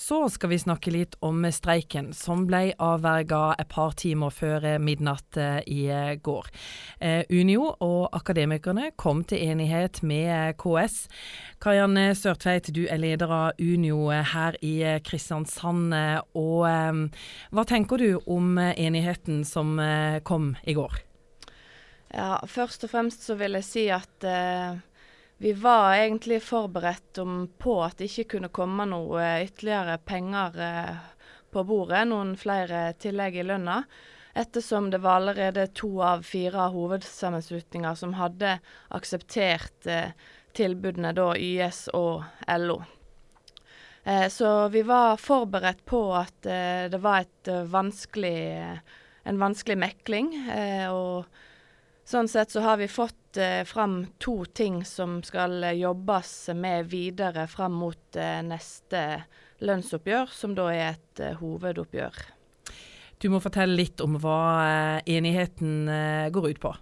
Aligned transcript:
Så 0.00 0.28
skal 0.32 0.48
vi 0.48 0.56
snakke 0.58 0.90
litt 0.94 1.16
om 1.20 1.42
streiken, 1.52 2.06
som 2.16 2.46
ble 2.48 2.70
avverga 2.80 3.40
et 3.60 3.68
par 3.68 3.92
timer 4.00 4.32
før 4.32 4.64
midnatt 4.80 5.36
eh, 5.36 5.58
i 5.68 5.82
eh, 5.92 6.14
går. 6.24 6.48
Eh, 7.04 7.28
Unio 7.28 7.66
og 7.84 8.08
Akademikerne 8.16 8.94
kom 8.96 9.20
til 9.28 9.44
enighet 9.52 10.00
med 10.00 10.56
KS. 10.62 11.02
Karianne 11.60 12.14
Sørtveit, 12.16 12.72
du 12.72 12.86
er 12.88 13.02
leder 13.02 13.34
av 13.42 13.60
Unio 13.60 14.08
her 14.08 14.56
i 14.64 14.72
Kristiansand. 15.04 15.92
og 16.32 16.64
Hva 17.52 17.68
tenker 17.68 18.00
du 18.00 18.24
om 18.24 18.56
enigheten 18.56 19.44
som 19.44 19.76
kom 20.24 20.54
i 20.64 20.78
går? 20.80 20.96
Ja, 22.10 22.40
Først 22.46 22.84
og 22.84 22.90
fremst 22.90 23.22
så 23.26 23.36
vil 23.38 23.54
jeg 23.58 23.66
si 23.66 23.84
at 23.94 24.26
eh, 24.26 24.80
vi 25.42 25.52
var 25.52 25.94
egentlig 25.94 26.42
forberedt 26.42 27.18
på 27.58 27.74
at 27.80 27.96
det 27.96 28.10
ikke 28.10 28.26
kunne 28.34 28.50
komme 28.52 28.84
noe 28.84 29.22
ytterligere 29.40 29.94
penger 30.04 30.58
eh, 30.60 30.98
på 31.48 31.64
bordet, 31.64 32.02
noen 32.10 32.34
flere 32.36 32.90
tillegg 33.00 33.38
i 33.40 33.46
lønna, 33.48 33.78
ettersom 34.36 34.90
det 34.92 35.00
var 35.00 35.22
allerede 35.22 35.64
to 35.72 35.94
av 36.04 36.26
fire 36.28 36.68
hovedsammenslutninger 36.76 37.96
som 37.96 38.12
hadde 38.20 38.58
akseptert 38.92 39.88
eh, 39.88 40.12
tilbudene, 40.52 41.16
da 41.16 41.32
YS 41.32 41.86
og 41.96 42.20
LO. 42.60 42.82
Eh, 44.04 44.28
så 44.28 44.68
vi 44.68 44.84
var 44.84 45.16
forberedt 45.16 45.86
på 45.88 46.02
at 46.20 46.36
det 46.44 47.00
var 47.00 47.24
vanskelig, 47.72 48.40
en 49.24 49.40
vanskelig 49.48 49.84
mekling. 49.88 50.34
og 50.92 51.24
Sånn 52.10 52.26
sett 52.26 52.50
så 52.50 52.64
har 52.64 52.80
vi 52.80 52.88
fått 52.90 53.38
eh, 53.38 53.62
fram 53.62 54.00
to 54.18 54.42
ting 54.44 54.80
som 54.84 55.20
skal 55.22 55.62
eh, 55.62 55.76
jobbes 55.78 56.48
med 56.58 56.88
videre 56.90 57.44
fram 57.46 57.76
mot 57.78 58.16
eh, 58.18 58.40
neste 58.42 59.02
lønnsoppgjør, 59.62 60.32
som 60.34 60.56
da 60.58 60.64
er 60.74 60.88
et 60.88 61.22
eh, 61.22 61.36
hovedoppgjør. 61.38 62.18
Du 63.22 63.28
må 63.30 63.38
fortelle 63.44 63.78
litt 63.78 64.02
om 64.02 64.16
hva 64.18 64.40
eh, 64.64 65.14
enigheten 65.20 65.86
eh, 65.86 66.26
går 66.34 66.50
ut 66.50 66.62
på. 66.66 66.74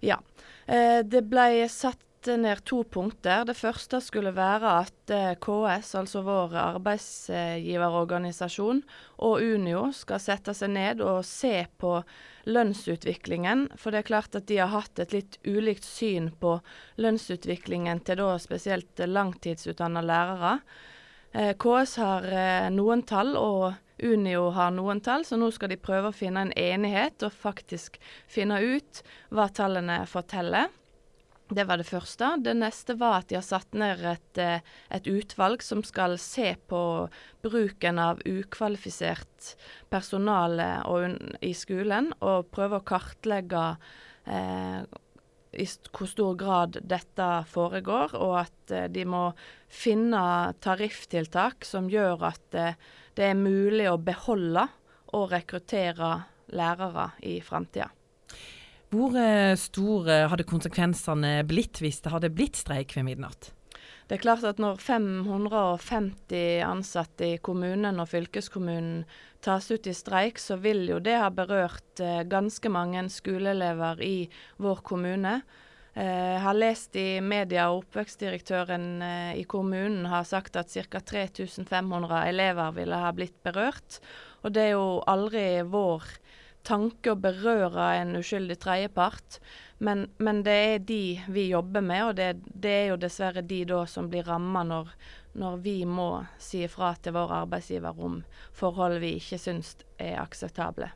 Ja. 0.00 0.16
det 0.64 1.20
ble 1.28 1.66
satt 1.68 2.00
ned 2.26 2.64
to 2.64 2.84
punkter. 2.84 3.44
Det 3.48 3.56
første 3.56 4.00
skulle 4.04 4.34
være 4.36 4.80
at 4.82 5.12
KS, 5.40 5.94
altså 6.00 6.22
vår 6.26 6.54
arbeidsgiverorganisasjon, 6.60 8.82
og 9.24 9.40
Unio 9.40 9.92
skal 9.96 10.20
sette 10.20 10.54
seg 10.56 10.70
ned 10.74 11.00
og 11.00 11.24
se 11.24 11.66
på 11.80 12.02
lønnsutviklingen. 12.50 13.68
For 13.80 13.90
det 13.90 13.98
er 14.02 14.10
klart 14.10 14.36
at 14.36 14.48
de 14.50 14.56
har 14.60 14.70
hatt 14.74 14.98
et 15.02 15.12
litt 15.16 15.34
ulikt 15.46 15.84
syn 15.84 16.30
på 16.40 16.60
lønnsutviklingen 17.00 18.00
til 18.06 18.16
da 18.22 18.38
spesielt 18.42 18.94
langtidsutdanna 19.06 20.00
lærere. 20.04 20.54
Eh, 21.32 21.54
KS 21.54 21.94
har 22.02 22.26
eh, 22.26 22.66
noen 22.74 23.04
tall, 23.06 23.36
og 23.38 23.74
Unio 24.02 24.48
har 24.56 24.72
noen 24.72 25.02
tall, 25.04 25.26
så 25.28 25.36
nå 25.36 25.50
skal 25.54 25.70
de 25.70 25.78
prøve 25.80 26.10
å 26.10 26.16
finne 26.16 26.46
en 26.46 26.54
enighet 26.56 27.22
og 27.26 27.36
faktisk 27.36 28.00
finne 28.30 28.58
ut 28.64 29.02
hva 29.28 29.50
tallene 29.52 30.00
forteller. 30.08 30.70
Det 31.50 31.66
var 31.66 31.80
det 31.80 31.88
første. 31.88 32.28
Det 32.38 32.54
neste 32.54 32.94
var 33.00 33.20
at 33.20 33.30
de 33.30 33.38
har 33.40 33.46
satt 33.46 33.74
ned 33.74 34.04
et, 34.06 34.38
eh, 34.38 34.62
et, 34.94 35.06
utvalg 35.10 35.64
som 35.66 35.82
skal 35.82 36.14
se 36.22 36.54
på 36.70 36.82
bruken 37.42 37.98
av 37.98 38.22
ukvalifisert 38.22 39.54
personale 39.90 40.68
i 41.42 41.52
skolen, 41.58 42.12
og 42.20 42.52
prøve 42.54 42.78
å 42.78 42.86
kartlegge 42.86 43.64
eh, 44.30 44.86
i 45.52 45.66
hvor 45.66 46.06
stor 46.06 46.36
grad 46.38 46.78
dette 46.86 47.28
foregår, 47.50 48.14
og 48.14 48.36
at 48.44 48.74
eh, 48.74 48.88
de 48.92 49.04
må 49.08 49.30
finne 49.66 50.22
tarifftiltak 50.62 51.66
som 51.66 51.90
gjør 51.90 52.28
at 52.30 52.58
eh, 52.58 52.78
det 53.18 53.32
er 53.32 53.38
mulig 53.38 53.88
å 53.90 53.98
beholde 53.98 54.68
og 55.18 55.32
rekruttere 55.32 56.12
lærere 56.54 57.10
i 57.26 57.40
framtida. 57.42 57.90
Hvor 58.90 59.14
eh, 59.14 59.54
store 59.54 60.24
hadde 60.32 60.46
konsekvensene 60.50 61.40
blitt 61.46 61.78
hvis 61.78 62.00
det 62.02 62.10
hadde 62.10 62.32
blitt 62.34 62.58
streik 62.58 62.96
ved 62.96 63.06
midnatt? 63.06 63.52
Det 64.10 64.16
er 64.16 64.24
klart 64.24 64.42
at 64.42 64.58
når 64.58 64.80
550 64.82 66.64
ansatte 66.66 67.28
i 67.36 67.38
kommunen 67.38 68.02
og 68.02 68.08
fylkeskommunen 68.10 69.04
tas 69.44 69.70
ut 69.70 69.86
i 69.86 69.94
streik, 69.94 70.40
så 70.42 70.58
vil 70.58 70.82
jo 70.90 70.98
det 70.98 71.14
ha 71.22 71.28
berørt 71.30 72.02
eh, 72.02 72.24
ganske 72.26 72.72
mange 72.74 73.04
skoleelever 73.14 74.02
i 74.02 74.16
vår 74.58 74.82
kommune. 74.82 75.36
Eh, 75.94 76.34
jeg 76.34 76.42
har 76.42 76.58
lest 76.58 76.98
i 76.98 77.06
media 77.22 77.68
og 77.70 77.84
oppvekstdirektøren 77.84 78.90
eh, 79.06 79.38
i 79.38 79.46
kommunen 79.46 80.10
har 80.10 80.26
sagt 80.26 80.58
at 80.58 80.74
ca. 80.74 80.98
3500 80.98 82.26
elever 82.32 82.74
ville 82.82 83.00
ha 83.06 83.14
blitt 83.14 83.38
berørt. 83.46 84.02
Og 84.42 84.50
det 84.58 84.66
er 84.66 84.74
jo 84.74 85.00
aldri 85.06 85.46
vår 85.62 86.10
tanke 86.66 87.12
å 87.12 87.18
berøre 87.18 87.86
en 88.00 88.16
uskyldig 88.18 88.58
tredjepart. 88.62 89.38
Men, 89.78 90.06
men, 90.18 90.42
det 90.44 90.56
er 90.66 90.82
de 90.84 91.02
vi 91.32 91.46
jobber 91.50 91.84
med, 91.84 92.04
og 92.08 92.16
det, 92.18 92.30
det 92.44 92.74
er 92.82 92.86
jo 92.90 93.00
dessverre 93.00 93.42
de 93.42 93.62
da 93.68 93.84
som 93.88 94.10
blir 94.12 94.26
ramma 94.28 94.64
når, 94.68 94.90
når, 95.40 95.56
vi 95.64 95.76
må 95.88 96.10
si 96.38 96.64
ifra 96.66 96.92
til 97.00 97.16
vår 97.16 97.32
arbeidsgiver 97.42 98.02
om 98.04 98.20
forhold 98.56 99.00
vi 99.00 99.14
ikke 99.20 99.40
syns 99.40 99.76
er 99.96 100.18
akseptable. 100.20 100.90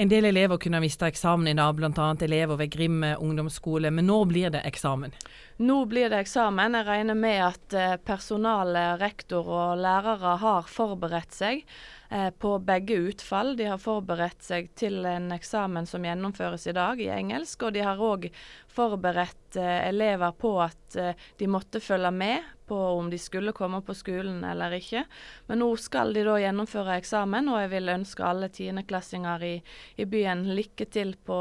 En 0.00 0.08
del 0.08 0.28
elever 0.28 0.56
kunne 0.62 0.78
ha 0.78 0.80
mista 0.80 1.08
eksamen 1.10 1.48
i 1.50 1.54
dag, 1.58 1.74
bl.a. 1.74 2.16
elever 2.22 2.56
ved 2.56 2.70
Grim 2.70 3.02
ungdomsskole. 3.18 3.90
Men 3.90 4.06
nå 4.06 4.20
blir 4.30 4.52
det 4.54 4.60
eksamen? 4.68 5.10
Nå 5.58 5.78
blir 5.90 6.06
det 6.12 6.20
eksamen. 6.22 6.76
Jeg 6.78 6.86
regner 6.86 7.18
med 7.18 7.40
at 7.42 7.74
personalet, 8.06 9.00
rektor 9.00 9.50
og 9.50 9.80
lærere 9.82 10.36
har 10.38 10.70
forberedt 10.70 11.34
seg 11.34 11.64
eh, 12.10 12.30
på 12.30 12.52
begge 12.62 13.00
utfall. 13.10 13.56
De 13.58 13.66
har 13.72 13.82
forberedt 13.82 14.46
seg 14.46 14.70
til 14.78 15.02
en 15.02 15.32
eksamen 15.34 15.90
som 15.90 16.06
gjennomføres 16.06 16.68
i 16.70 16.76
dag 16.78 17.02
i 17.02 17.10
engelsk, 17.18 17.66
og 17.66 17.74
de 17.74 17.82
har 17.82 17.98
òg 17.98 18.28
forberedt 18.70 19.58
eh, 19.58 19.88
elever 19.88 20.38
på 20.38 20.54
at 20.62 20.94
eh, 20.94 21.26
de 21.42 21.50
måtte 21.50 21.82
følge 21.82 22.14
med 22.14 22.46
på 22.68 22.78
om 22.98 23.10
de 23.10 23.18
skulle 23.20 23.54
komme 23.56 23.80
på 23.82 23.96
skolen 23.96 24.44
eller 24.44 24.76
ikke. 24.78 25.04
Men 25.48 25.62
nå 25.62 25.70
skal 25.80 26.14
de 26.16 26.24
da 26.26 26.38
gjennomføre 26.42 26.98
eksamen, 27.00 27.50
og 27.52 27.62
jeg 27.64 27.72
vil 27.74 27.94
ønske 27.94 28.24
alle 28.24 28.50
tiendeklassinger 28.52 29.44
i, 29.48 29.54
i 29.96 30.08
byen 30.08 30.46
lykke 30.58 30.88
til 30.92 31.14
på, 31.24 31.40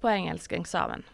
på 0.00 0.12
engelskeksamen. 0.12 1.06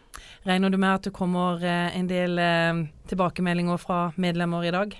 Regner 0.43 0.69
du 0.69 0.77
med 0.77 0.97
at 0.97 1.07
det 1.07 1.15
kommer 1.15 1.63
eh, 1.63 1.95
en 1.97 2.09
del 2.09 2.37
eh, 2.41 2.83
tilbakemeldinger 3.09 3.81
fra 3.81 4.03
medlemmer 4.15 4.67
i 4.67 4.73
dag? 4.75 4.93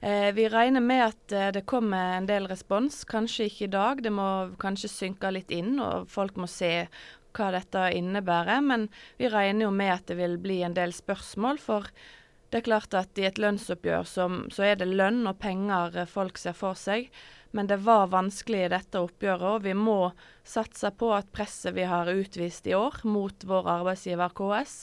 Eh, 0.00 0.30
vi 0.36 0.48
regner 0.52 0.84
med 0.84 1.04
at 1.08 1.36
det 1.56 1.66
kommer 1.68 2.16
en 2.16 2.28
del 2.28 2.48
respons. 2.48 3.02
Kanskje 3.08 3.50
ikke 3.50 3.66
i 3.66 3.74
dag, 3.74 4.02
det 4.04 4.12
må 4.14 4.28
kanskje 4.62 4.92
synke 4.92 5.32
litt 5.34 5.52
inn, 5.54 5.76
og 5.82 6.10
folk 6.12 6.38
må 6.40 6.48
se 6.50 6.88
hva 7.36 7.50
dette 7.52 7.88
innebærer. 7.98 8.62
Men 8.64 8.88
vi 9.20 9.30
regner 9.32 9.68
jo 9.68 9.74
med 9.74 9.94
at 9.98 10.06
det 10.10 10.18
vil 10.20 10.38
bli 10.40 10.62
en 10.66 10.76
del 10.76 10.94
spørsmål. 10.96 11.60
For 11.62 11.90
det 12.50 12.60
er 12.60 12.66
klart 12.68 12.94
at 12.94 13.18
i 13.18 13.26
et 13.26 13.40
lønnsoppgjør 13.42 14.06
som, 14.06 14.44
så 14.54 14.68
er 14.68 14.78
det 14.78 14.88
lønn 14.90 15.26
og 15.26 15.38
penger 15.42 15.96
eh, 16.02 16.10
folk 16.10 16.38
ser 16.38 16.54
for 16.56 16.78
seg. 16.78 17.08
Men 17.56 17.70
det 17.70 17.80
var 17.86 18.10
vanskelig 18.12 18.66
i 18.66 18.70
dette 18.72 19.00
oppgjøret, 19.00 19.46
og 19.56 19.64
vi 19.64 19.72
må 19.78 20.12
satse 20.46 20.90
på 20.98 21.10
at 21.16 21.30
presset 21.34 21.74
vi 21.76 21.86
har 21.88 22.10
utvist 22.12 22.66
i 22.68 22.74
år 22.76 23.00
mot 23.08 23.46
vår 23.48 23.70
arbeidsgiver 23.78 24.34
KS, 24.36 24.76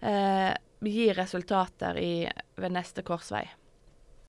eh, 0.00 0.52
gir 0.88 1.18
resultater 1.18 1.98
i, 2.00 2.12
ved 2.56 2.74
neste 2.74 3.04
korsvei. 3.06 3.44